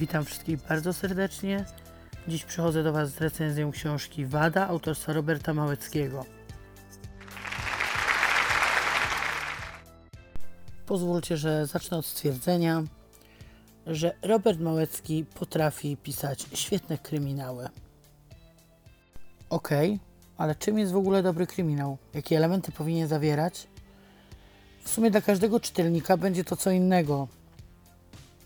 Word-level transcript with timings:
Witam 0.00 0.24
wszystkich 0.24 0.58
bardzo 0.68 0.92
serdecznie. 0.92 1.64
Dziś 2.28 2.44
przychodzę 2.44 2.82
do 2.82 2.92
Was 2.92 3.10
z 3.10 3.20
recenzją 3.20 3.70
książki 3.70 4.26
Wada 4.26 4.68
autorstwa 4.68 5.12
Roberta 5.12 5.54
Małeckiego. 5.54 6.24
Pozwólcie, 10.86 11.36
że 11.36 11.66
zacznę 11.66 11.96
od 11.96 12.06
stwierdzenia, 12.06 12.82
że 13.86 14.14
Robert 14.22 14.60
Małecki 14.60 15.24
potrafi 15.24 15.96
pisać 15.96 16.46
świetne 16.54 16.98
kryminały. 16.98 17.68
Okej, 19.50 19.98
ale 20.36 20.54
czym 20.54 20.78
jest 20.78 20.92
w 20.92 20.96
ogóle 20.96 21.22
dobry 21.22 21.46
kryminał? 21.46 21.98
Jakie 22.14 22.36
elementy 22.36 22.72
powinien 22.72 23.08
zawierać? 23.08 23.66
W 24.84 24.90
sumie 24.90 25.10
dla 25.10 25.20
każdego 25.20 25.60
czytelnika 25.60 26.16
będzie 26.16 26.44
to 26.44 26.56
co 26.56 26.70
innego. 26.70 27.28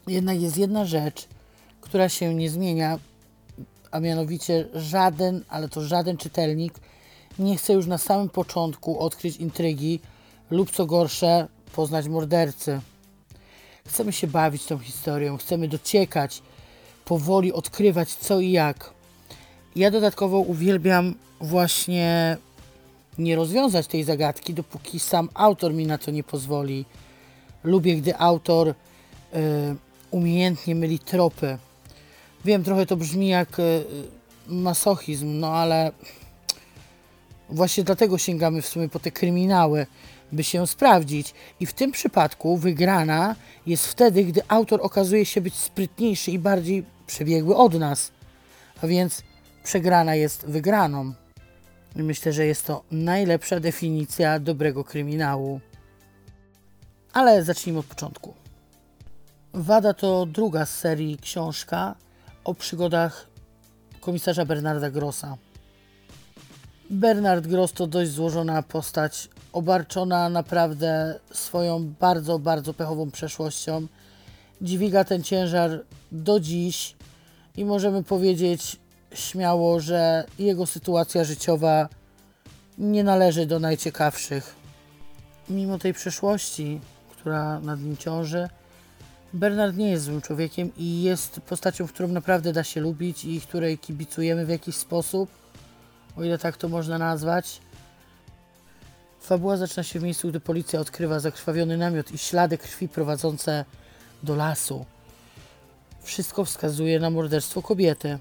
Jednak 0.06 0.40
jest 0.40 0.56
jedna 0.56 0.84
rzecz, 0.84 1.28
która 1.94 2.08
się 2.08 2.34
nie 2.34 2.50
zmienia, 2.50 2.98
a 3.90 4.00
mianowicie 4.00 4.68
żaden, 4.74 5.44
ale 5.48 5.68
to 5.68 5.80
żaden 5.80 6.16
czytelnik 6.16 6.74
nie 7.38 7.56
chce 7.56 7.72
już 7.72 7.86
na 7.86 7.98
samym 7.98 8.28
początku 8.28 8.98
odkryć 8.98 9.36
intrygi 9.36 10.00
lub 10.50 10.70
co 10.70 10.86
gorsze 10.86 11.48
poznać 11.74 12.08
mordercy. 12.08 12.80
Chcemy 13.86 14.12
się 14.12 14.26
bawić 14.26 14.64
tą 14.64 14.78
historią, 14.78 15.36
chcemy 15.36 15.68
dociekać, 15.68 16.42
powoli 17.04 17.52
odkrywać 17.52 18.14
co 18.14 18.40
i 18.40 18.50
jak. 18.50 18.90
Ja 19.76 19.90
dodatkowo 19.90 20.38
uwielbiam 20.38 21.14
właśnie 21.40 22.36
nie 23.18 23.36
rozwiązać 23.36 23.86
tej 23.86 24.04
zagadki, 24.04 24.54
dopóki 24.54 25.00
sam 25.00 25.28
autor 25.34 25.74
mi 25.74 25.86
na 25.86 25.98
to 25.98 26.10
nie 26.10 26.24
pozwoli. 26.24 26.84
Lubię, 27.64 27.96
gdy 27.96 28.18
autor 28.18 28.68
y, 28.68 28.74
umiejętnie 30.10 30.74
myli 30.74 30.98
tropy. 30.98 31.58
Wiem, 32.44 32.64
trochę 32.64 32.86
to 32.86 32.96
brzmi 32.96 33.28
jak 33.28 33.58
y, 33.58 33.84
masochizm, 34.48 35.38
no 35.38 35.48
ale 35.48 35.92
właśnie 37.48 37.84
dlatego 37.84 38.18
sięgamy 38.18 38.62
w 38.62 38.66
sumie 38.68 38.88
po 38.88 38.98
te 38.98 39.10
kryminały, 39.10 39.86
by 40.32 40.44
się 40.44 40.66
sprawdzić. 40.66 41.34
I 41.60 41.66
w 41.66 41.72
tym 41.72 41.92
przypadku 41.92 42.56
wygrana 42.56 43.36
jest 43.66 43.86
wtedy, 43.86 44.24
gdy 44.24 44.42
autor 44.48 44.80
okazuje 44.82 45.26
się 45.26 45.40
być 45.40 45.54
sprytniejszy 45.54 46.30
i 46.30 46.38
bardziej 46.38 46.84
przebiegły 47.06 47.56
od 47.56 47.74
nas. 47.74 48.12
A 48.82 48.86
więc 48.86 49.22
przegrana 49.64 50.14
jest 50.14 50.46
wygraną. 50.46 51.12
I 51.96 52.02
myślę, 52.02 52.32
że 52.32 52.46
jest 52.46 52.66
to 52.66 52.82
najlepsza 52.90 53.60
definicja 53.60 54.38
dobrego 54.38 54.84
kryminału. 54.84 55.60
Ale 57.12 57.44
zacznijmy 57.44 57.78
od 57.78 57.86
początku. 57.86 58.34
Wada 59.54 59.94
to 59.94 60.26
druga 60.26 60.66
z 60.66 60.76
serii 60.76 61.18
książka 61.18 61.94
o 62.44 62.54
przygodach 62.54 63.26
komisarza 64.00 64.44
Bernarda 64.44 64.90
Grossa. 64.90 65.36
Bernard 66.90 67.46
Gross 67.46 67.72
to 67.72 67.86
dość 67.86 68.10
złożona 68.10 68.62
postać, 68.62 69.28
obarczona 69.52 70.28
naprawdę 70.28 71.20
swoją 71.32 71.88
bardzo, 72.00 72.38
bardzo 72.38 72.74
pechową 72.74 73.10
przeszłością. 73.10 73.86
Dźwiga 74.62 75.04
ten 75.04 75.22
ciężar 75.22 75.84
do 76.12 76.40
dziś 76.40 76.96
i 77.56 77.64
możemy 77.64 78.02
powiedzieć 78.02 78.76
śmiało, 79.14 79.80
że 79.80 80.24
jego 80.38 80.66
sytuacja 80.66 81.24
życiowa 81.24 81.88
nie 82.78 83.04
należy 83.04 83.46
do 83.46 83.58
najciekawszych. 83.58 84.54
Mimo 85.50 85.78
tej 85.78 85.94
przeszłości, 85.94 86.80
która 87.10 87.60
nad 87.60 87.80
nim 87.80 87.96
ciąży, 87.96 88.48
Bernard 89.34 89.76
nie 89.76 89.90
jest 89.90 90.04
złym 90.04 90.20
człowiekiem 90.20 90.70
i 90.76 91.02
jest 91.02 91.40
postacią, 91.40 91.86
którą 91.86 92.08
naprawdę 92.08 92.52
da 92.52 92.64
się 92.64 92.80
lubić 92.80 93.24
i 93.24 93.40
której 93.40 93.78
kibicujemy 93.78 94.46
w 94.46 94.48
jakiś 94.48 94.76
sposób, 94.76 95.30
o 96.16 96.24
ile 96.24 96.38
tak 96.38 96.56
to 96.56 96.68
można 96.68 96.98
nazwać. 96.98 97.60
Fabuła 99.20 99.56
zaczyna 99.56 99.82
się 99.82 100.00
w 100.00 100.02
miejscu, 100.02 100.28
gdy 100.28 100.40
policja 100.40 100.80
odkrywa 100.80 101.20
zakrwawiony 101.20 101.76
namiot 101.76 102.12
i 102.12 102.18
ślady 102.18 102.58
krwi 102.58 102.88
prowadzące 102.88 103.64
do 104.22 104.34
lasu. 104.34 104.84
Wszystko 106.02 106.44
wskazuje 106.44 107.00
na 107.00 107.10
morderstwo 107.10 107.62
kobiety. 107.62 108.18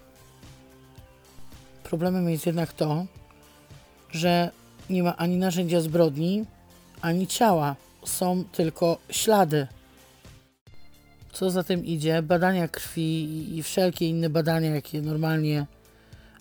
Problemem 1.83 2.29
jest 2.29 2.45
jednak 2.45 2.73
to, 2.73 3.05
że 4.11 4.51
nie 4.89 5.03
ma 5.03 5.17
ani 5.17 5.37
narzędzia 5.37 5.81
zbrodni, 5.81 6.45
ani 7.01 7.27
ciała. 7.27 7.75
Są 8.05 8.43
tylko 8.51 8.97
ślady. 9.09 9.67
Co 11.33 11.49
za 11.49 11.63
tym 11.63 11.85
idzie, 11.85 12.21
badania 12.21 12.67
krwi 12.67 13.57
i 13.57 13.63
wszelkie 13.63 14.09
inne 14.09 14.29
badania, 14.29 14.75
jakie 14.75 15.01
normalnie 15.01 15.65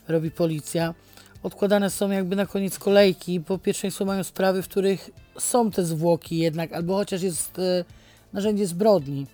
robi 0.08 0.30
policja, 0.30 0.94
odkładane 1.42 1.90
są 1.90 2.10
jakby 2.10 2.36
na 2.36 2.46
koniec 2.46 2.78
kolejki, 2.78 3.40
bo 3.40 3.58
pierwszeństwo 3.58 4.04
mają 4.04 4.24
sprawy, 4.24 4.62
w 4.62 4.68
których 4.68 5.10
są 5.38 5.70
te 5.70 5.84
zwłoki 5.84 6.38
jednak, 6.38 6.72
albo 6.72 6.96
chociaż 6.96 7.22
jest 7.22 7.58
e, 7.58 7.84
narzędzie 8.32 8.66
zbrodni. 8.66 9.26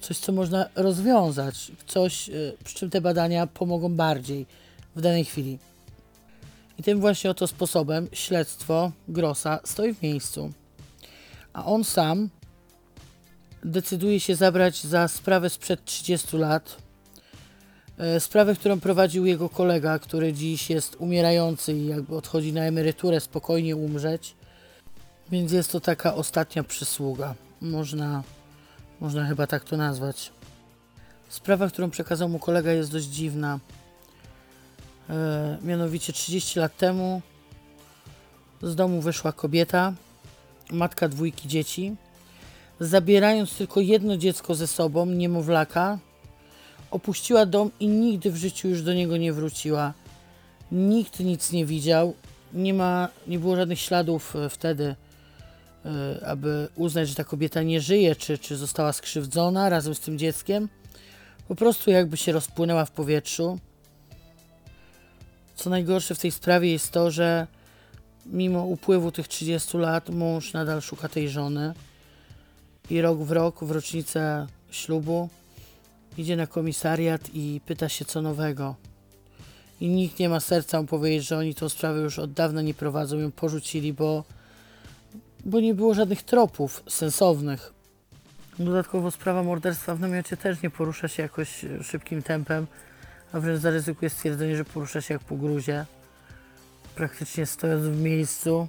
Coś, 0.00 0.18
co 0.18 0.32
można 0.32 0.68
rozwiązać, 0.74 1.72
coś, 1.86 2.28
e, 2.28 2.32
przy 2.64 2.74
czym 2.74 2.90
te 2.90 3.00
badania 3.00 3.46
pomogą 3.46 3.94
bardziej 3.94 4.46
w 4.96 5.00
danej 5.00 5.24
chwili. 5.24 5.58
I 6.78 6.82
tym 6.82 7.00
właśnie 7.00 7.30
oto 7.30 7.46
sposobem 7.46 8.08
śledztwo 8.12 8.92
Grossa 9.08 9.60
stoi 9.64 9.94
w 9.94 10.02
miejscu. 10.02 10.52
A 11.52 11.64
on 11.64 11.84
sam 11.84 12.28
decyduje 13.64 14.20
się 14.20 14.36
zabrać 14.36 14.82
za 14.82 15.08
sprawę 15.08 15.50
sprzed 15.50 15.84
30 15.84 16.36
lat. 16.36 16.76
E, 17.98 18.20
sprawę, 18.20 18.54
którą 18.54 18.80
prowadził 18.80 19.26
jego 19.26 19.48
kolega, 19.48 19.98
który 19.98 20.32
dziś 20.32 20.70
jest 20.70 20.96
umierający 20.98 21.72
i 21.72 21.86
jakby 21.86 22.16
odchodzi 22.16 22.52
na 22.52 22.60
emeryturę, 22.64 23.20
spokojnie 23.20 23.76
umrzeć. 23.76 24.34
Więc 25.30 25.52
jest 25.52 25.72
to 25.72 25.80
taka 25.80 26.14
ostatnia 26.14 26.64
przysługa. 26.64 27.34
Można, 27.60 28.22
można 29.00 29.26
chyba 29.26 29.46
tak 29.46 29.64
to 29.64 29.76
nazwać. 29.76 30.32
Sprawa, 31.28 31.68
którą 31.68 31.90
przekazał 31.90 32.28
mu 32.28 32.38
kolega, 32.38 32.72
jest 32.72 32.92
dość 32.92 33.06
dziwna. 33.06 33.58
E, 35.10 35.58
mianowicie 35.62 36.12
30 36.12 36.58
lat 36.58 36.76
temu 36.76 37.22
z 38.62 38.74
domu 38.74 39.00
wyszła 39.00 39.32
kobieta, 39.32 39.92
matka 40.70 41.08
dwójki 41.08 41.48
dzieci, 41.48 41.96
zabierając 42.82 43.54
tylko 43.54 43.80
jedno 43.80 44.16
dziecko 44.16 44.54
ze 44.54 44.66
sobą, 44.66 45.06
niemowlaka, 45.06 45.98
opuściła 46.90 47.46
dom 47.46 47.70
i 47.80 47.88
nigdy 47.88 48.30
w 48.30 48.36
życiu 48.36 48.68
już 48.68 48.82
do 48.82 48.94
niego 48.94 49.16
nie 49.16 49.32
wróciła. 49.32 49.94
Nikt 50.72 51.20
nic 51.20 51.52
nie 51.52 51.66
widział, 51.66 52.14
nie, 52.52 52.74
ma, 52.74 53.08
nie 53.26 53.38
było 53.38 53.56
żadnych 53.56 53.80
śladów 53.80 54.36
e, 54.36 54.48
wtedy, 54.48 54.96
e, 55.84 56.26
aby 56.26 56.68
uznać, 56.76 57.08
że 57.08 57.14
ta 57.14 57.24
kobieta 57.24 57.62
nie 57.62 57.80
żyje, 57.80 58.16
czy, 58.16 58.38
czy 58.38 58.56
została 58.56 58.92
skrzywdzona 58.92 59.68
razem 59.68 59.94
z 59.94 60.00
tym 60.00 60.18
dzieckiem. 60.18 60.68
Po 61.48 61.54
prostu 61.54 61.90
jakby 61.90 62.16
się 62.16 62.32
rozpłynęła 62.32 62.84
w 62.84 62.90
powietrzu. 62.90 63.58
Co 65.54 65.70
najgorsze 65.70 66.14
w 66.14 66.18
tej 66.18 66.30
sprawie 66.30 66.72
jest 66.72 66.90
to, 66.90 67.10
że 67.10 67.46
mimo 68.26 68.64
upływu 68.64 69.12
tych 69.12 69.28
30 69.28 69.78
lat 69.78 70.10
mąż 70.10 70.52
nadal 70.52 70.82
szuka 70.82 71.08
tej 71.08 71.28
żony 71.28 71.74
i 72.92 73.00
rok 73.00 73.18
w 73.18 73.30
rok, 73.30 73.64
w 73.64 73.70
rocznicę 73.70 74.46
ślubu, 74.70 75.28
idzie 76.18 76.36
na 76.36 76.46
komisariat 76.46 77.20
i 77.34 77.60
pyta 77.66 77.88
się 77.88 78.04
co 78.04 78.22
nowego. 78.22 78.74
I 79.80 79.88
nikt 79.88 80.18
nie 80.18 80.28
ma 80.28 80.40
serca 80.40 80.80
mu 80.80 80.86
powiedzieć, 80.86 81.28
że 81.28 81.38
oni 81.38 81.54
tą 81.54 81.68
sprawę 81.68 82.00
już 82.00 82.18
od 82.18 82.32
dawna 82.32 82.62
nie 82.62 82.74
prowadzą, 82.74 83.18
ją 83.18 83.30
porzucili, 83.30 83.92
bo, 83.92 84.24
bo 85.44 85.60
nie 85.60 85.74
było 85.74 85.94
żadnych 85.94 86.22
tropów 86.22 86.82
sensownych. 86.88 87.72
Dodatkowo 88.58 89.10
sprawa 89.10 89.42
morderstwa 89.42 89.94
w 89.94 90.00
namiocie 90.00 90.36
też 90.36 90.62
nie 90.62 90.70
porusza 90.70 91.08
się 91.08 91.22
jakoś 91.22 91.64
szybkim 91.82 92.22
tempem 92.22 92.66
a 93.32 93.40
wręcz 93.40 93.60
zaryzykuje 93.60 94.10
stwierdzenie, 94.10 94.56
że 94.56 94.64
porusza 94.64 95.00
się 95.00 95.14
jak 95.14 95.22
po 95.22 95.36
gruzie, 95.36 95.86
praktycznie 96.94 97.46
stojąc 97.46 97.84
w 97.84 98.00
miejscu. 98.00 98.68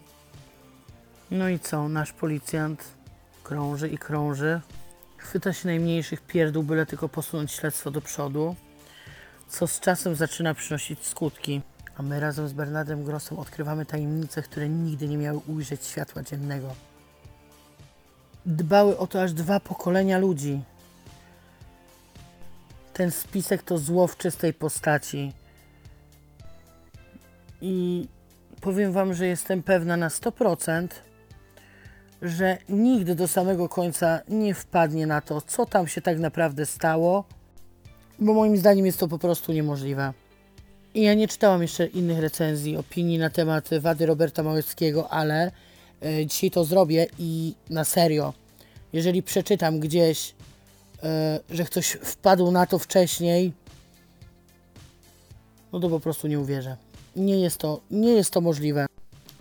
No 1.32 1.50
i 1.50 1.60
co, 1.60 1.90
nasz 1.90 2.14
policjant 2.14 2.84
krąży 3.44 3.90
i 3.90 3.98
krąży, 3.98 4.62
chwyta 5.18 5.54
się 5.54 5.68
najmniejszych 5.68 6.22
pierdół, 6.22 6.64
byle 6.64 6.86
tylko 6.86 7.10
posunąć 7.10 7.52
śledztwo 7.52 7.92
do 7.92 8.02
przodu, 8.02 8.56
co 9.48 9.68
z 9.68 9.80
czasem 9.80 10.16
zaczyna 10.16 10.54
przynosić 10.54 11.06
skutki. 11.06 11.62
A 11.98 12.04
my 12.04 12.20
razem 12.20 12.48
z 12.48 12.54
Bernardem 12.54 13.04
Grossem 13.04 13.40
odkrywamy 13.40 13.86
tajemnice, 13.86 14.42
które 14.42 14.70
nigdy 14.70 15.08
nie 15.08 15.18
miały 15.18 15.40
ujrzeć 15.48 15.86
światła 15.86 16.24
dziennego. 16.24 16.76
Dbały 18.46 18.98
o 18.98 19.08
to 19.08 19.22
aż 19.22 19.34
dwa 19.34 19.60
pokolenia 19.60 20.18
ludzi, 20.18 20.62
ten 22.94 23.12
spisek 23.12 23.64
to 23.64 23.78
zło 23.78 24.08
w 24.08 24.18
czystej 24.18 24.54
postaci. 24.54 25.34
I 27.62 28.08
powiem 28.62 28.92
Wam, 28.92 29.14
że 29.14 29.28
jestem 29.28 29.64
pewna 29.64 29.98
na 29.98 30.08
100%, 30.08 30.88
że 32.24 32.58
nigdy 32.70 33.16
do 33.16 33.28
samego 33.28 33.70
końca 33.70 34.20
nie 34.30 34.54
wpadnie 34.54 35.08
na 35.08 35.22
to, 35.22 35.42
co 35.42 35.66
tam 35.66 35.88
się 35.88 36.02
tak 36.02 36.20
naprawdę 36.20 36.66
stało 36.66 37.26
bo 38.20 38.34
moim 38.34 38.58
zdaniem 38.58 38.86
jest 38.86 39.00
to 39.00 39.08
po 39.08 39.20
prostu 39.20 39.54
niemożliwe. 39.54 40.14
I 40.94 41.02
ja 41.02 41.14
nie 41.14 41.28
czytałam 41.28 41.62
jeszcze 41.62 41.88
innych 41.88 42.20
recenzji, 42.20 42.78
opinii 42.78 43.18
na 43.18 43.30
temat 43.30 43.70
wady 43.80 44.06
Roberta 44.06 44.44
Małeckiego, 44.44 45.10
ale 45.10 45.52
y, 46.06 46.26
dzisiaj 46.26 46.52
to 46.52 46.66
zrobię 46.66 47.08
i 47.20 47.56
na 47.70 47.84
serio, 47.84 48.34
jeżeli 48.94 49.24
przeczytam 49.24 49.80
gdzieś, 49.80 50.30
y, 50.30 51.56
że 51.56 51.64
ktoś 51.64 51.88
wpadł 51.88 52.52
na 52.52 52.66
to 52.66 52.80
wcześniej, 52.80 53.54
no 55.74 55.80
to 55.80 55.90
po 55.90 56.00
prostu 56.00 56.28
nie 56.28 56.40
uwierzę. 56.40 56.78
Nie 57.16 57.40
jest 57.40 57.58
to, 57.58 57.82
nie 57.92 58.14
jest 58.14 58.32
to 58.32 58.42
możliwe. 58.42 58.86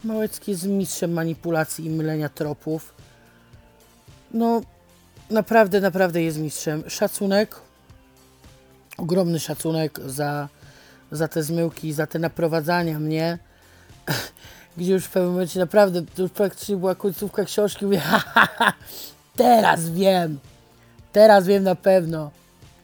Małecki 0.04 0.50
jest 0.50 0.66
mistrzem 0.66 1.12
manipulacji 1.12 1.86
i 1.86 1.90
mylenia 1.90 2.28
tropów. 2.28 2.94
No, 4.34 4.60
naprawdę, 5.30 5.80
naprawdę 5.80 6.22
jest 6.22 6.38
mistrzem. 6.38 6.84
Szacunek, 6.88 7.56
ogromny 8.96 9.40
szacunek 9.40 10.00
za, 10.06 10.48
za 11.12 11.28
te 11.28 11.42
zmyłki, 11.42 11.92
za 11.92 12.06
te 12.06 12.18
naprowadzania 12.18 12.98
mnie, 12.98 13.38
gdzie 14.76 14.92
już 14.92 15.04
w 15.04 15.10
pewnym 15.10 15.32
momencie 15.32 15.60
naprawdę, 15.60 16.02
to 16.14 16.22
już 16.22 16.30
praktycznie 16.30 16.76
była 16.76 16.94
końcówka 16.94 17.44
książki, 17.44 17.84
mówię, 17.84 17.98
ha, 18.10 18.18
ha, 18.18 18.48
ha, 18.56 18.72
teraz 19.36 19.90
wiem, 19.90 20.38
teraz 21.12 21.46
wiem 21.46 21.62
na 21.62 21.74
pewno. 21.74 22.30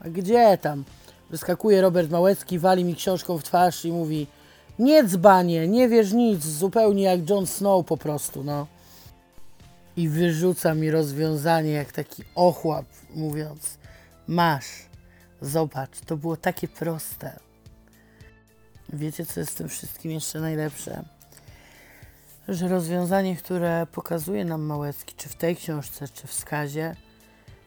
A 0.00 0.08
gdzie 0.08 0.58
tam? 0.58 0.84
Wyskakuje 1.30 1.80
Robert 1.80 2.10
Małecki, 2.10 2.58
wali 2.58 2.84
mi 2.84 2.96
książką 2.96 3.38
w 3.38 3.44
twarz 3.44 3.84
i 3.84 3.92
mówi 3.92 4.26
nie 4.78 5.04
dzbanie, 5.04 5.68
nie 5.68 5.88
wiesz 5.88 6.12
nic, 6.12 6.44
zupełnie 6.44 7.02
jak 7.02 7.30
Jon 7.30 7.46
Snow 7.46 7.86
po 7.86 7.96
prostu, 7.96 8.44
no. 8.44 8.66
I 9.96 10.08
wyrzuca 10.08 10.74
mi 10.74 10.90
rozwiązanie 10.90 11.70
jak 11.70 11.92
taki 11.92 12.24
ochłap, 12.34 12.86
mówiąc 13.14 13.78
masz, 14.28 14.66
zobacz, 15.40 16.00
to 16.06 16.16
było 16.16 16.36
takie 16.36 16.68
proste. 16.68 17.38
Wiecie, 18.92 19.26
co 19.26 19.40
jest 19.40 19.52
w 19.52 19.56
tym 19.56 19.68
wszystkim 19.68 20.10
jeszcze 20.10 20.40
najlepsze? 20.40 21.04
Że 22.48 22.68
rozwiązanie, 22.68 23.36
które 23.36 23.86
pokazuje 23.92 24.44
nam 24.44 24.62
Małecki, 24.62 25.14
czy 25.16 25.28
w 25.28 25.34
tej 25.34 25.56
książce, 25.56 26.08
czy 26.08 26.26
w 26.26 26.32
skazie, 26.32 26.96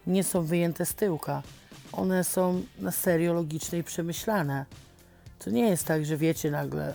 nie 0.08 0.24
są 0.24 0.44
wyjęte 0.44 0.86
z 0.86 0.96
tyłka. 0.96 1.44
One 1.92 2.24
są 2.24 2.62
na 2.80 2.92
serio 2.92 3.34
logiczne 3.34 3.78
i 3.78 3.84
przemyślane. 3.84 4.66
To 5.44 5.50
nie 5.50 5.70
jest 5.70 5.86
tak, 5.86 6.06
że 6.06 6.18
wiecie, 6.18 6.52
nagle 6.52 6.94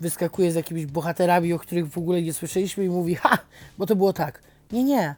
wyskakuje 0.00 0.52
z 0.52 0.54
jakimiś 0.54 0.86
bohaterami, 0.86 1.52
o 1.52 1.58
których 1.58 1.88
w 1.88 1.98
ogóle 1.98 2.22
nie 2.22 2.32
słyszeliśmy 2.32 2.84
i 2.84 2.88
mówi, 2.88 3.14
ha, 3.14 3.38
bo 3.78 3.86
to 3.86 3.96
było 3.96 4.12
tak. 4.12 4.42
Nie, 4.72 4.84
nie. 4.84 5.14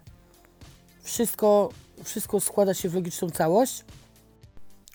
Wszystko, 1.03 1.71
wszystko 2.05 2.41
składa 2.41 2.75
się 2.75 2.89
w 2.89 2.95
logiczną 2.95 3.31
całość, 3.31 3.85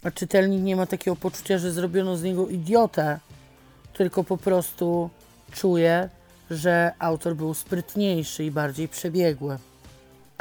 a 0.03 0.11
czytelnik 0.11 0.63
nie 0.63 0.75
ma 0.75 0.85
takiego 0.85 1.15
poczucia, 1.15 1.57
że 1.57 1.71
zrobiono 1.71 2.17
z 2.17 2.23
niego 2.23 2.47
idiotę, 2.47 3.19
tylko 3.93 4.23
po 4.23 4.37
prostu 4.37 5.09
czuje, 5.51 6.09
że 6.51 6.93
autor 6.99 7.35
był 7.35 7.53
sprytniejszy 7.53 8.43
i 8.43 8.51
bardziej 8.51 8.87
przebiegły. 8.87 9.57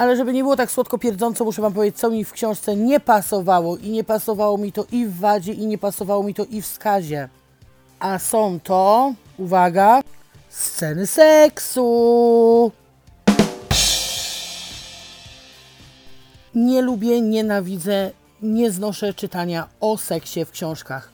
Ale 0.02 0.16
żeby 0.16 0.32
nie 0.32 0.42
było 0.42 0.56
tak 0.56 0.70
słodko 0.70 0.98
pierdząco, 0.98 1.44
muszę 1.44 1.62
Wam 1.62 1.72
powiedzieć, 1.72 2.00
co 2.00 2.10
mi 2.10 2.24
w 2.24 2.32
książce 2.32 2.76
nie 2.76 3.00
pasowało. 3.00 3.76
I 3.76 3.90
nie 3.90 4.04
pasowało 4.04 4.58
mi 4.58 4.72
to 4.72 4.84
i 4.92 5.06
w 5.06 5.18
wadzie, 5.18 5.52
i 5.52 5.66
nie 5.66 5.78
pasowało 5.78 6.22
mi 6.22 6.34
to 6.34 6.44
i 6.44 6.62
w 6.62 6.66
skazie. 6.66 7.28
A 7.98 8.18
są 8.18 8.60
to, 8.60 9.12
uwaga, 9.38 10.00
sceny 10.48 11.06
seksu. 11.06 12.72
Nie 16.54 16.82
lubię, 16.82 17.20
nienawidzę, 17.20 18.10
nie 18.42 18.70
znoszę 18.70 19.14
czytania 19.14 19.68
o 19.80 19.98
seksie 19.98 20.44
w 20.44 20.50
książkach. 20.50 21.11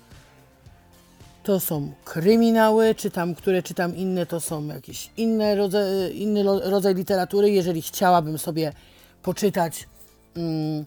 To 1.43 1.61
są 1.61 1.93
kryminały, 2.05 2.95
czytam, 2.95 3.35
które 3.35 3.63
czytam 3.63 3.97
inne, 3.97 4.27
to 4.27 4.41
są 4.41 4.67
jakieś 4.67 5.11
inne 5.17 5.57
inny 6.13 6.43
rodzaj 6.43 6.95
literatury. 6.95 7.51
Jeżeli 7.51 7.83
chciałabym 7.83 8.39
sobie 8.39 8.73
poczytać, 9.23 9.89
mm, 10.37 10.85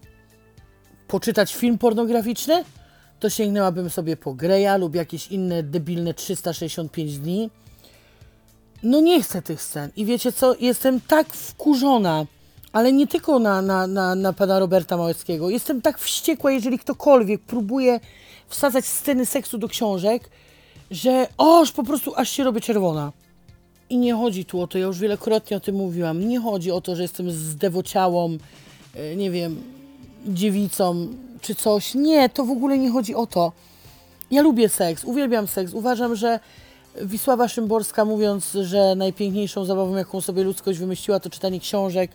poczytać 1.07 1.56
film 1.56 1.77
pornograficzny, 1.77 2.63
to 3.19 3.30
sięgnęłabym 3.30 3.89
sobie 3.89 4.18
po 4.18 4.33
Greya 4.33 4.80
lub 4.80 4.95
jakieś 4.95 5.27
inne 5.27 5.63
debilne 5.63 6.13
365 6.13 7.19
dni. 7.19 7.50
No 8.83 9.01
nie 9.01 9.24
chcę 9.24 9.42
tych 9.42 9.62
scen. 9.62 9.92
I 9.95 10.06
wiecie 10.06 10.31
co? 10.31 10.56
Jestem 10.59 11.01
tak 11.01 11.33
wkurzona, 11.33 12.25
ale 12.74 12.94
nie 12.94 13.08
tylko 13.08 13.40
na, 13.40 13.62
na, 13.62 13.88
na, 13.88 14.16
na 14.16 14.34
pana 14.34 14.60
Roberta 14.60 14.98
Małeckiego. 14.98 15.50
Jestem 15.50 15.82
tak 15.82 16.00
wściekła, 16.00 16.52
jeżeli 16.52 16.80
ktokolwiek 16.80 17.42
próbuje 17.42 18.00
wsadzać 18.48 18.86
sceny 18.86 19.26
seksu 19.26 19.58
do 19.58 19.68
książek, 19.68 20.30
że 20.92 21.28
oż 21.38 21.72
po 21.72 21.84
prostu 21.84 22.14
aż 22.16 22.30
się 22.30 22.44
robię 22.44 22.62
czerwona. 22.62 23.12
I 23.90 23.98
nie 23.98 24.14
chodzi 24.14 24.46
tu 24.46 24.62
o 24.62 24.68
to, 24.68 24.78
ja 24.78 24.86
już 24.86 25.00
wielokrotnie 25.00 25.58
o 25.58 25.60
tym 25.60 25.76
mówiłam, 25.76 26.28
nie 26.28 26.40
chodzi 26.40 26.72
o 26.72 26.82
to, 26.82 26.96
że 26.96 27.02
jestem 27.02 27.32
zdewociałą, 27.32 28.38
e, 28.96 29.16
nie 29.16 29.32
wiem, 29.32 29.62
dziewicą 30.28 31.08
czy 31.42 31.56
coś. 31.56 31.96
Nie, 31.96 32.30
to 32.30 32.46
w 32.46 32.52
ogóle 32.52 32.78
nie 32.78 32.92
chodzi 32.92 33.16
o 33.16 33.28
to. 33.28 33.52
Ja 34.32 34.42
lubię 34.42 34.70
seks, 34.70 35.04
uwielbiam 35.04 35.48
seks. 35.48 35.74
Uważam, 35.74 36.16
że 36.16 36.40
Wisława 36.96 37.48
Szymborska, 37.48 38.06
mówiąc, 38.06 38.58
że 38.62 38.96
najpiękniejszą 38.96 39.66
zabawą, 39.66 39.96
jaką 39.96 40.22
sobie 40.22 40.44
ludzkość 40.44 40.80
wymyśliła, 40.80 41.20
to 41.20 41.30
czytanie 41.30 41.60
książek, 41.60 42.12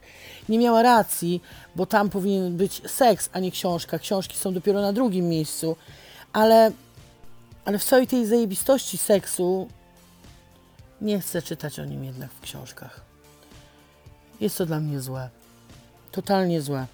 nie 0.48 0.58
miała 0.58 0.82
racji, 0.82 1.42
bo 1.76 1.86
tam 1.86 2.10
powinien 2.10 2.56
być 2.56 2.82
seks, 2.90 3.30
a 3.32 3.40
nie 3.40 3.50
książka. 3.50 3.98
Książki 3.98 4.36
są 4.36 4.54
dopiero 4.54 4.80
na 4.80 4.92
drugim 4.92 5.28
miejscu. 5.28 5.76
Ale, 6.32 6.72
ale 7.64 7.78
w 7.78 7.84
całej 7.84 8.06
tej 8.06 8.26
zajebistości 8.26 8.98
seksu 8.98 9.68
nie 11.00 11.20
chcę 11.20 11.42
czytać 11.42 11.80
o 11.80 11.84
nim 11.84 12.04
jednak 12.04 12.30
w 12.30 12.40
książkach. 12.40 13.00
Jest 14.40 14.58
to 14.58 14.66
dla 14.66 14.80
mnie 14.80 15.00
złe. 15.00 15.28
Totalnie 16.12 16.60
złe. 16.60 16.86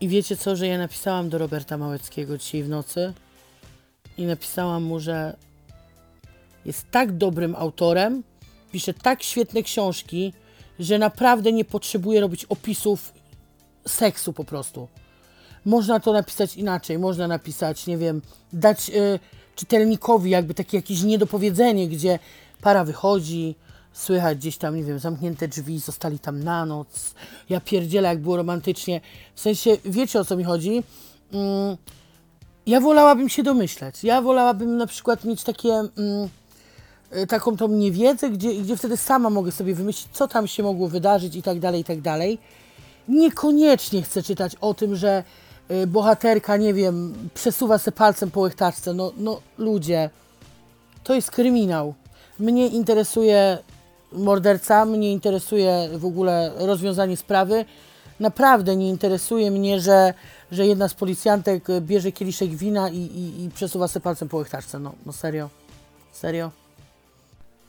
I 0.00 0.08
wiecie 0.08 0.36
co, 0.36 0.56
że 0.56 0.66
ja 0.66 0.78
napisałam 0.78 1.28
do 1.28 1.38
Roberta 1.38 1.78
Małeckiego 1.78 2.38
dzisiaj 2.38 2.62
w 2.62 2.68
nocy 2.68 3.12
i 4.18 4.26
napisałam 4.26 4.82
mu, 4.82 5.00
że 5.00 5.36
jest 6.66 6.90
tak 6.90 7.16
dobrym 7.16 7.56
autorem, 7.56 8.22
pisze 8.72 8.94
tak 8.94 9.22
świetne 9.22 9.62
książki, 9.62 10.32
że 10.78 10.98
naprawdę 10.98 11.52
nie 11.52 11.64
potrzebuje 11.64 12.20
robić 12.20 12.44
opisów 12.44 13.12
seksu 13.88 14.32
po 14.32 14.44
prostu. 14.44 14.88
Można 15.64 16.00
to 16.00 16.12
napisać 16.12 16.56
inaczej, 16.56 16.98
można 16.98 17.28
napisać, 17.28 17.86
nie 17.86 17.98
wiem, 17.98 18.22
dać 18.52 18.90
y, 18.90 19.18
czytelnikowi 19.56 20.30
jakby 20.30 20.54
takie 20.54 20.76
jakieś 20.76 21.02
niedopowiedzenie, 21.02 21.88
gdzie 21.88 22.18
para 22.60 22.84
wychodzi, 22.84 23.54
słychać 23.92 24.38
gdzieś 24.38 24.56
tam, 24.56 24.76
nie 24.76 24.84
wiem, 24.84 24.98
zamknięte 24.98 25.48
drzwi, 25.48 25.78
zostali 25.78 26.18
tam 26.18 26.44
na 26.44 26.66
noc. 26.66 27.14
Ja 27.48 27.60
pierdzielę, 27.60 28.08
jak 28.08 28.18
było 28.18 28.36
romantycznie. 28.36 29.00
W 29.34 29.40
sensie, 29.40 29.76
wiecie 29.84 30.20
o 30.20 30.24
co 30.24 30.36
mi 30.36 30.44
chodzi? 30.44 30.82
Mm, 31.32 31.76
ja 32.66 32.80
wolałabym 32.80 33.28
się 33.28 33.42
domyśleć. 33.42 34.04
Ja 34.04 34.22
wolałabym 34.22 34.76
na 34.76 34.86
przykład 34.86 35.24
mieć 35.24 35.44
takie, 35.44 35.68
mm, 35.68 36.28
taką 37.28 37.56
tą 37.56 37.68
niewiedzę, 37.68 38.30
gdzie, 38.30 38.54
gdzie 38.54 38.76
wtedy 38.76 38.96
sama 38.96 39.30
mogę 39.30 39.52
sobie 39.52 39.74
wymyślić, 39.74 40.08
co 40.12 40.28
tam 40.28 40.46
się 40.46 40.62
mogło 40.62 40.88
wydarzyć 40.88 41.36
i 41.36 41.42
tak 41.42 41.58
dalej, 41.58 41.80
i 41.80 41.84
tak 41.84 42.00
dalej. 42.00 42.38
Niekoniecznie 43.08 44.02
chcę 44.02 44.22
czytać 44.22 44.56
o 44.60 44.74
tym, 44.74 44.96
że 44.96 45.24
y, 45.70 45.86
bohaterka, 45.86 46.56
nie 46.56 46.74
wiem, 46.74 47.14
przesuwa 47.34 47.78
se 47.78 47.92
palcem 47.92 48.30
po 48.30 48.40
łechtaczce. 48.40 48.94
No, 48.94 49.12
no 49.16 49.40
ludzie, 49.58 50.10
to 51.04 51.14
jest 51.14 51.30
kryminał. 51.30 51.94
Mnie 52.38 52.68
interesuje 52.68 53.58
morderca, 54.12 54.84
mnie 54.84 55.12
interesuje 55.12 55.88
w 55.96 56.04
ogóle 56.04 56.52
rozwiązanie 56.56 57.16
sprawy. 57.16 57.64
Naprawdę 58.20 58.76
nie 58.76 58.88
interesuje 58.88 59.50
mnie, 59.50 59.80
że, 59.80 60.14
że 60.52 60.66
jedna 60.66 60.88
z 60.88 60.94
policjantek 60.94 61.64
bierze 61.80 62.12
kieliszek 62.12 62.50
wina 62.50 62.88
i, 62.88 62.96
i, 62.96 63.44
i 63.44 63.50
przesuwa 63.50 63.88
se 63.88 64.00
palcem 64.00 64.28
po 64.28 64.36
łechtaczce. 64.36 64.78
No, 64.78 64.92
no 65.06 65.12
serio? 65.12 65.50
Serio? 66.12 66.63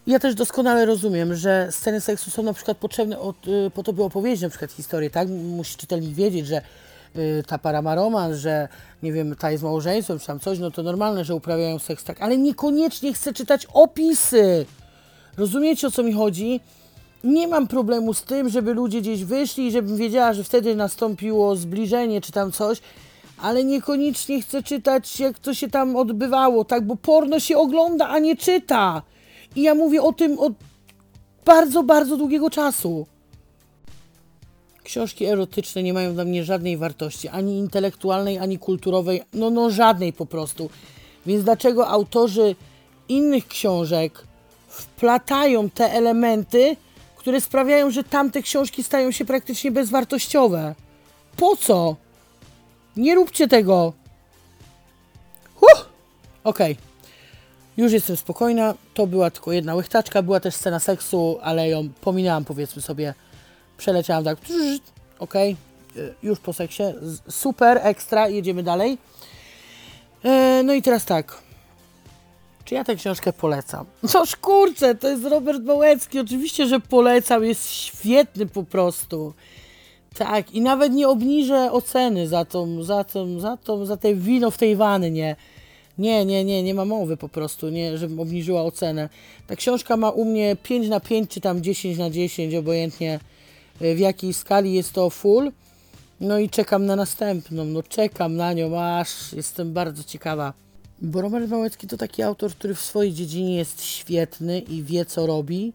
Ja 0.08 0.20
też 0.20 0.36
doskonale 0.36 0.86
rozumiem, 0.86 1.36
że 1.36 1.68
sceny 1.72 2.02
seksu 2.02 2.32
są 2.32 2.44
na 2.44 2.54
przykład 2.54 2.78
potrzebne 2.78 3.20
od, 3.20 3.48
y, 3.48 3.72
po 3.74 3.84
to, 3.84 3.94
by 3.94 4.04
opowiedzieć 4.04 4.42
na 4.42 4.50
przykład 4.50 4.72
historię, 4.72 5.10
tak? 5.10 5.30
Musi 5.30 5.78
czytelnik 5.78 6.14
wiedzieć, 6.14 6.48
że 6.48 6.62
y, 7.16 7.44
ta 7.48 7.58
para 7.58 7.82
ma 7.82 7.96
romans, 7.96 8.38
że 8.38 8.68
nie 9.04 9.14
wiem, 9.14 9.36
ta 9.36 9.52
jest 9.52 9.64
małżeństwem 9.64 10.20
czy 10.20 10.28
tam 10.28 10.40
coś, 10.40 10.60
no 10.60 10.72
to 10.72 10.84
normalne, 10.84 11.26
że 11.26 11.36
uprawiają 11.36 11.80
seks, 11.80 12.04
tak? 12.04 12.22
Ale 12.22 12.38
niekoniecznie 12.38 13.14
chcę 13.14 13.34
czytać 13.34 13.68
opisy. 13.74 14.66
Rozumiecie 15.38 15.88
o 15.88 15.92
co 15.92 16.04
mi 16.04 16.14
chodzi? 16.14 16.60
Nie 17.24 17.48
mam 17.48 17.68
problemu 17.68 18.14
z 18.14 18.24
tym, 18.24 18.50
żeby 18.50 18.74
ludzie 18.74 19.02
gdzieś 19.02 19.24
wyszli 19.24 19.68
i 19.68 19.72
żebym 19.72 19.98
wiedziała, 19.98 20.34
że 20.34 20.44
wtedy 20.44 20.76
nastąpiło 20.76 21.56
zbliżenie 21.56 22.22
czy 22.22 22.32
tam 22.32 22.52
coś, 22.52 22.82
ale 23.42 23.64
niekoniecznie 23.64 24.42
chcę 24.42 24.64
czytać, 24.64 25.20
jak 25.20 25.40
to 25.40 25.54
się 25.54 25.70
tam 25.70 25.96
odbywało, 25.96 26.66
tak? 26.66 26.88
Bo 26.88 26.96
porno 26.96 27.40
się 27.40 27.58
ogląda, 27.58 28.08
a 28.08 28.20
nie 28.20 28.36
czyta. 28.36 29.02
I 29.56 29.62
ja 29.62 29.76
mówię 29.76 30.02
o 30.02 30.14
tym 30.14 30.40
od 30.40 30.54
bardzo, 31.46 31.84
bardzo 31.84 32.18
długiego 32.18 32.50
czasu. 32.50 33.08
Książki 34.84 35.26
erotyczne 35.26 35.84
nie 35.84 35.94
mają 35.94 36.14
dla 36.14 36.26
mnie 36.26 36.44
żadnej 36.44 36.78
wartości, 36.78 37.28
ani 37.28 37.58
intelektualnej, 37.58 38.38
ani 38.38 38.60
kulturowej, 38.60 39.22
no, 39.34 39.50
no 39.50 39.70
żadnej 39.70 40.14
po 40.14 40.26
prostu. 40.26 40.70
Więc 41.26 41.44
dlaczego 41.44 41.88
autorzy 41.88 42.56
innych 43.10 43.48
książek 43.48 44.24
wplatają 44.68 45.70
te 45.70 45.92
elementy, 45.92 46.76
które 47.16 47.42
sprawiają, 47.42 47.92
że 47.92 48.04
tamte 48.04 48.42
książki 48.42 48.84
stają 48.84 49.12
się 49.12 49.26
praktycznie 49.26 49.72
bezwartościowe? 49.72 50.76
Po 51.38 51.56
co? 51.56 51.96
Nie 52.98 53.16
róbcie 53.16 53.48
tego. 53.48 53.94
Huh! 55.56 55.86
Okej. 56.44 56.78
Już 57.78 57.92
jestem 57.92 58.18
spokojna. 58.18 58.74
To 58.94 59.08
była 59.08 59.32
tylko 59.32 59.52
jedna 59.52 59.76
łechtaczka. 59.76 60.22
Była 60.22 60.40
też 60.40 60.56
scena 60.56 60.80
seksu, 60.80 61.40
ale 61.42 61.70
ją 61.70 61.90
pominęłam, 62.02 62.46
powiedzmy 62.46 62.82
sobie. 62.82 63.14
Przeleciałam 63.78 64.24
tak. 64.24 64.38
Y, 65.98 66.14
Już 66.24 66.40
po 66.40 66.54
seksie. 66.54 66.84
Super, 67.30 67.80
ekstra. 67.84 68.28
Jedziemy 68.28 68.64
dalej. 68.64 68.98
E, 70.24 70.62
no 70.64 70.74
i 70.74 70.82
teraz 70.82 71.06
tak. 71.06 71.38
Czy 72.66 72.76
ja 72.76 72.84
tę 72.84 72.96
książkę 72.96 73.34
polecam? 73.34 73.86
Noż 74.14 74.36
kurczę, 74.36 74.96
to 74.96 75.08
jest 75.08 75.26
Robert 75.26 75.64
Małecki. 75.64 76.20
Oczywiście, 76.20 76.68
że 76.68 76.80
polecam. 76.80 77.44
Jest 77.44 77.72
świetny 77.72 78.46
po 78.46 78.64
prostu. 78.64 79.34
Tak, 80.18 80.52
i 80.52 80.62
nawet 80.62 80.94
nie 80.94 81.08
obniżę 81.08 81.72
oceny 81.72 82.28
za 82.28 82.46
tą, 82.46 82.84
za 82.84 83.04
tą, 83.04 83.40
za 83.40 83.58
tą, 83.58 83.86
za 83.86 83.98
te 83.98 84.14
wino 84.16 84.52
w 84.52 84.58
tej 84.58 84.76
wannie. 84.76 85.36
Nie, 85.98 86.26
nie, 86.26 86.46
nie, 86.46 86.64
nie 86.64 86.74
ma 86.74 86.86
mowy 86.86 87.18
po 87.18 87.30
prostu, 87.30 87.70
nie, 87.70 87.98
żebym 87.98 88.20
obniżyła 88.20 88.64
ocenę. 88.64 89.10
Ta 89.48 89.56
książka 89.56 89.98
ma 89.98 90.10
u 90.10 90.26
mnie 90.26 90.56
5 90.64 90.88
na 90.88 91.00
5, 91.00 91.30
czy 91.30 91.42
tam 91.42 91.64
10 91.64 91.98
na 91.98 92.10
10, 92.10 92.56
obojętnie 92.56 93.20
y, 93.82 93.96
w 93.96 94.00
jakiej 94.00 94.34
skali 94.34 94.74
jest 94.74 94.94
to 94.94 95.10
full. 95.10 95.52
No 96.20 96.40
i 96.40 96.50
czekam 96.50 96.86
na 96.86 96.96
następną, 96.96 97.66
no 97.66 97.84
czekam 97.84 98.36
na 98.36 98.54
nią, 98.54 98.80
aż 98.80 99.34
jestem 99.34 99.74
bardzo 99.74 100.04
ciekawa. 100.04 100.54
Bo 101.02 101.22
Robert 101.22 101.50
Małecki 101.50 101.88
to 101.88 101.98
taki 101.98 102.24
autor, 102.24 102.52
który 102.52 102.76
w 102.76 102.82
swojej 102.82 103.14
dziedzinie 103.14 103.56
jest 103.56 103.84
świetny 103.84 104.60
i 104.60 104.84
wie 104.84 105.06
co 105.06 105.26
robi. 105.26 105.74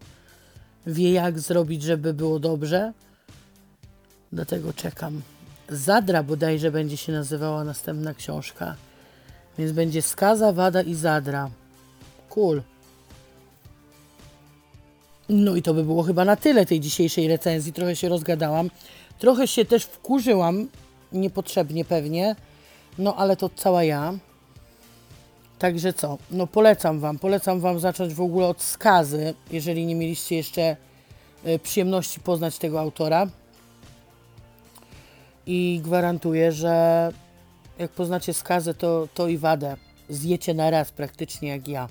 Wie 0.87 1.11
jak 1.11 1.39
zrobić, 1.39 1.83
żeby 1.83 2.13
było 2.13 2.39
dobrze. 2.39 2.93
Dlatego 4.31 4.73
czekam. 4.73 5.21
Zadra 5.69 6.23
bodajże 6.23 6.71
będzie 6.71 6.97
się 6.97 7.11
nazywała 7.11 7.63
następna 7.63 8.13
książka. 8.13 8.75
Więc 9.57 9.71
będzie 9.71 10.01
Skaza, 10.01 10.53
Wada 10.53 10.81
i 10.81 10.95
Zadra. 10.95 11.49
Cool. 12.29 12.61
No 15.29 15.55
i 15.55 15.61
to 15.61 15.73
by 15.73 15.83
było 15.83 16.03
chyba 16.03 16.25
na 16.25 16.35
tyle 16.35 16.65
tej 16.65 16.79
dzisiejszej 16.79 17.27
recenzji. 17.27 17.73
Trochę 17.73 17.95
się 17.95 18.09
rozgadałam. 18.09 18.69
Trochę 19.19 19.47
się 19.47 19.65
też 19.65 19.83
wkurzyłam. 19.83 20.67
Niepotrzebnie 21.11 21.85
pewnie. 21.85 22.35
No 22.97 23.15
ale 23.15 23.35
to 23.35 23.49
cała 23.49 23.83
ja. 23.83 24.13
Także 25.59 25.93
co? 25.93 26.17
No 26.31 26.47
polecam 26.47 26.99
Wam. 26.99 27.19
Polecam 27.19 27.59
Wam 27.59 27.79
zacząć 27.79 28.13
w 28.13 28.21
ogóle 28.21 28.47
od 28.47 28.61
Skazy, 28.63 29.33
jeżeli 29.51 29.85
nie 29.85 29.95
mieliście 29.95 30.35
jeszcze 30.35 30.75
y, 31.47 31.59
przyjemności 31.59 32.19
poznać 32.19 32.57
tego 32.57 32.79
autora. 32.79 33.27
I 35.45 35.81
gwarantuję, 35.83 36.51
że 36.51 37.11
jak 37.81 37.91
poznacie 37.91 38.33
skazę, 38.33 38.73
to, 38.73 39.07
to 39.13 39.27
i 39.27 39.37
wadę 39.37 39.77
zjecie 40.09 40.53
na 40.53 40.69
raz 40.69 40.91
praktycznie 40.91 41.49
jak 41.49 41.67
ja. 41.67 41.87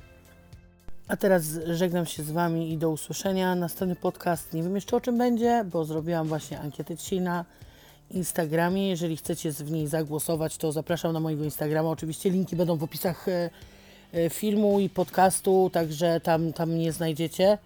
A 1.08 1.16
teraz 1.16 1.44
żegnam 1.66 2.06
się 2.06 2.22
z 2.22 2.30
Wami 2.30 2.72
i 2.72 2.78
do 2.78 2.90
usłyszenia. 2.90 3.54
Następny 3.54 3.96
podcast 3.96 4.52
nie 4.52 4.62
wiem 4.62 4.74
jeszcze 4.74 4.96
o 4.96 5.00
czym 5.00 5.18
będzie, 5.18 5.64
bo 5.72 5.84
zrobiłam 5.84 6.28
właśnie 6.28 6.60
ankietę 6.60 6.96
dzisiaj 6.96 7.20
na 7.20 7.44
Instagramie. 8.10 8.88
Jeżeli 8.88 9.16
chcecie 9.16 9.52
w 9.52 9.70
niej 9.70 9.86
zagłosować, 9.86 10.56
to 10.56 10.72
zapraszam 10.72 11.12
na 11.12 11.20
mojego 11.20 11.44
Instagrama. 11.44 11.88
Oczywiście 11.88 12.30
linki 12.30 12.56
będą 12.56 12.76
w 12.76 12.82
opisach 12.82 13.28
e, 13.28 13.50
e, 14.12 14.30
filmu 14.30 14.80
i 14.80 14.88
podcastu, 14.88 15.70
także 15.72 16.20
tam, 16.20 16.52
tam 16.52 16.70
mnie 16.70 16.92
znajdziecie. 16.92 17.58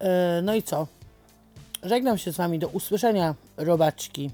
E, 0.00 0.42
No 0.42 0.54
i 0.54 0.62
co? 0.62 0.86
Żegnam 1.82 2.18
się 2.18 2.32
z 2.32 2.36
Wami. 2.36 2.58
Do 2.58 2.68
usłyszenia, 2.68 3.34
robaczki. 3.56 4.30